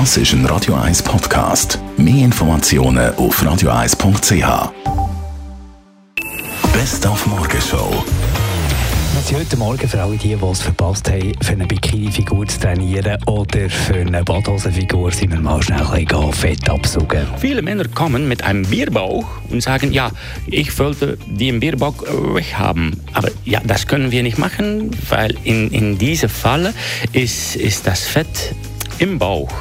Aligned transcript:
Das 0.00 0.16
ist 0.16 0.32
ein 0.32 0.44
Radio 0.46 0.74
1 0.74 1.04
Podcast. 1.04 1.78
Mehr 1.96 2.24
Informationen 2.24 3.14
auf 3.14 3.40
radio1.ch. 3.40 4.72
Best 6.72 7.06
auf 7.06 7.24
Morgenshow. 7.26 8.04
Wir 9.28 9.38
heute 9.38 9.56
Morgen 9.56 9.88
für 9.88 10.02
alle 10.02 10.16
die, 10.16 10.34
die 10.34 10.44
es 10.44 10.62
verpasst 10.62 11.08
haben, 11.08 11.32
für 11.40 11.52
eine 11.52 11.68
Bikini-Figur 11.68 12.44
zu 12.48 12.58
trainieren 12.58 13.22
oder 13.26 13.70
für 13.70 14.00
eine 14.00 14.24
Badhosenfigur, 14.24 15.12
sind 15.12 15.30
wir 15.30 15.38
mal 15.38 15.62
schnell 15.62 15.86
ein 15.86 16.04
bisschen 16.04 16.32
Fett 16.32 16.68
absuchen. 16.68 17.28
Viele 17.38 17.62
Männer 17.62 17.86
kommen 17.86 18.26
mit 18.26 18.42
einem 18.42 18.64
Bierbauch 18.64 19.28
und 19.48 19.62
sagen, 19.62 19.92
ja, 19.92 20.10
ich 20.48 20.76
wollte 20.76 21.18
den 21.28 21.60
Bierbauch 21.60 22.02
weghaben. 22.34 23.00
Aber 23.12 23.28
ja, 23.44 23.60
das 23.62 23.86
können 23.86 24.10
wir 24.10 24.24
nicht 24.24 24.38
machen, 24.38 24.90
weil 25.08 25.36
in, 25.44 25.70
in 25.70 25.98
diesem 25.98 26.30
Fall 26.30 26.74
ist, 27.12 27.54
ist 27.54 27.86
das 27.86 28.00
Fett 28.00 28.56
im 28.98 29.20
Bauch. 29.20 29.52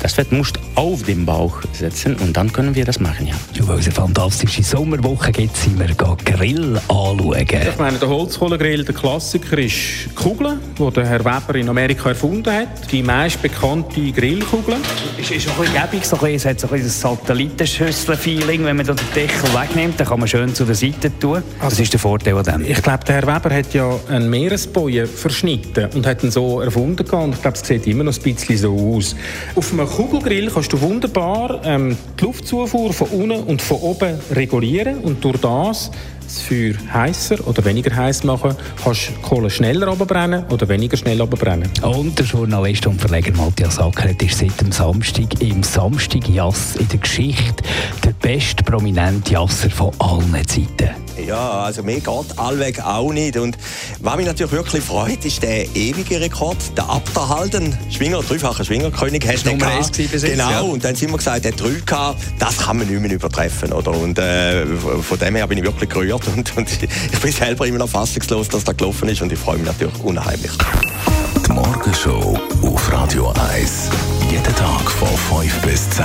Das 0.00 0.14
Fett 0.14 0.30
muss 0.30 0.52
auf 0.76 1.02
dem 1.02 1.26
Bauch 1.26 1.60
setzen 1.72 2.14
und 2.16 2.36
dann 2.36 2.52
können 2.52 2.74
wir 2.74 2.84
das 2.84 3.00
machen, 3.00 3.26
ja. 3.26 3.34
Ja, 3.54 3.66
weil 3.66 3.80
es 3.80 3.86
eine 3.86 3.94
fantastische 3.94 4.62
Sommerwoche 4.62 5.32
gibt, 5.32 5.56
sind 5.56 5.78
wir 5.78 5.88
Grill 5.88 6.76
anschauen. 6.88 7.34
Ich 7.38 7.78
meine, 7.78 7.98
der 7.98 8.08
Holzkohlegrill, 8.08 8.84
der 8.84 8.94
Klassiker, 8.94 9.58
ist 9.58 9.74
die 10.06 10.14
Kugel, 10.14 10.58
die 10.78 10.90
der 10.92 11.06
Herr 11.06 11.24
Weber 11.24 11.54
in 11.56 11.68
Amerika 11.68 12.10
erfunden 12.10 12.52
hat. 12.52 12.92
Die 12.92 13.02
meist 13.02 13.42
bekannte 13.42 14.12
Grillkugel. 14.12 14.76
Es 15.20 15.30
ist 15.30 15.48
auch 15.48 15.58
ein 15.58 15.90
bisschen 15.90 16.18
so 16.18 16.26
es 16.26 16.44
hat 16.44 16.60
so 16.60 16.68
ein 16.68 16.74
bisschen 16.74 16.90
Satellitenschüssel-Feeling. 16.90 18.64
Wenn 18.64 18.76
man 18.76 18.86
den 18.86 18.96
Deckel 19.14 19.52
wegnimmt, 19.52 19.98
dann 19.98 20.06
kann 20.06 20.20
man 20.20 20.28
schön 20.28 20.54
zu 20.54 20.64
der 20.64 20.76
Seite 20.76 21.10
tun. 21.18 21.42
Also, 21.58 21.70
das 21.70 21.80
ist 21.80 21.92
der 21.92 22.00
Vorteil 22.00 22.36
an 22.36 22.44
dem. 22.44 22.64
Ich 22.64 22.82
glaube, 22.82 23.04
der 23.04 23.16
Herr 23.16 23.22
Weber 23.22 23.54
hat 23.54 23.74
ja 23.74 23.90
einen 24.08 24.30
Meeresbojen 24.30 25.06
verschnitten 25.06 25.88
und 25.94 26.06
hat 26.06 26.22
ihn 26.22 26.30
so 26.30 26.60
erfunden. 26.60 27.08
Und 27.10 27.34
ich 27.34 27.42
glaube, 27.42 27.56
es 27.60 27.66
sieht 27.66 27.86
immer 27.86 28.04
noch 28.04 28.16
ein 28.16 28.22
bisschen 28.22 28.58
so 28.58 28.94
aus. 28.96 29.16
Auf 29.56 29.72
einem 29.72 29.87
Kugelgrill 29.88 30.50
kannst 30.50 30.72
du 30.72 30.80
wunderbar 30.80 31.60
ähm, 31.64 31.96
die 32.18 32.24
Luftzufuhr 32.24 32.92
von 32.92 33.08
unten 33.08 33.42
und 33.44 33.62
von 33.62 33.78
oben 33.78 34.18
regulieren 34.30 34.98
und 34.98 35.24
durch 35.24 35.38
das 35.40 35.90
das 36.28 36.42
Feuer 36.42 36.74
heißer 36.92 37.46
oder 37.46 37.64
weniger 37.64 37.94
heiß 37.96 38.24
machen, 38.24 38.54
kannst 38.84 39.08
du 39.08 39.12
Kohle 39.22 39.48
schneller 39.48 39.88
abbrennen 39.88 40.44
oder 40.50 40.68
weniger 40.68 40.96
schnell 40.96 41.20
abbrennen. 41.22 41.70
Und 41.82 42.18
der 42.18 42.26
Journalist 42.26 42.86
und 42.86 43.00
Verleger 43.00 43.32
Matthias 43.34 43.78
Ackert 43.78 44.22
ist 44.22 44.38
seit 44.38 44.60
dem 44.60 44.70
Samstag 44.70 45.40
im 45.40 45.62
Samstag 45.62 46.28
Jass 46.28 46.76
in 46.76 46.88
der 46.88 46.98
Geschichte 46.98 47.64
der 48.04 48.12
beste 48.12 48.62
prominente 48.62 49.32
Jasser 49.32 49.70
von 49.70 49.90
allen 49.98 50.46
Zeiten. 50.46 51.07
Ja, 51.26 51.50
also 51.62 51.82
mir 51.82 52.00
geht 52.00 52.38
allweg 52.38 52.80
auch 52.80 53.12
nicht. 53.12 53.36
Und 53.36 53.56
was 54.00 54.16
mich 54.16 54.26
natürlich 54.26 54.52
wirklich 54.52 54.84
freut, 54.84 55.24
ist 55.24 55.42
der 55.42 55.64
ewige 55.74 56.20
Rekord, 56.20 56.56
der 56.76 56.88
Abderhalden, 56.88 57.76
Schwinger, 57.90 58.20
dreifacher 58.22 58.64
Schwingerkönig, 58.64 59.26
hast 59.26 59.46
du 59.46 59.50
Nummer 59.50 59.66
1 59.68 59.90
Genau, 59.92 60.50
ja. 60.50 60.60
und 60.60 60.84
dann 60.84 60.94
sind 60.94 61.10
wir 61.10 61.16
gesagt, 61.18 61.44
der 61.44 61.52
3K, 61.54 62.14
das 62.38 62.58
kann 62.58 62.78
man 62.78 62.86
nicht 62.86 63.00
mehr 63.00 63.12
übertreffen. 63.12 63.72
Oder? 63.72 63.92
Und 63.92 64.18
äh, 64.18 64.66
von 64.66 65.18
dem 65.18 65.36
her 65.36 65.46
bin 65.46 65.58
ich 65.58 65.64
wirklich 65.64 65.90
gerührt 65.90 66.22
und, 66.36 66.56
und 66.56 66.68
ich 66.82 67.20
bin 67.20 67.32
selber 67.32 67.66
immer 67.66 67.78
noch 67.78 67.88
fassungslos, 67.88 68.48
dass 68.48 68.64
das 68.64 68.76
gelaufen 68.76 69.08
ist 69.08 69.22
und 69.22 69.32
ich 69.32 69.38
freue 69.38 69.58
mich 69.58 69.66
natürlich 69.66 69.98
unheimlich. 70.02 70.52
Die 71.46 71.52
Morgenshow 71.52 72.38
auf 72.62 72.92
Radio 72.92 73.32
1. 73.52 73.90
Jeden 74.30 74.54
Tag 74.54 74.90
von 74.90 75.08
5 75.40 75.60
bis 75.62 75.90
10. 75.90 76.04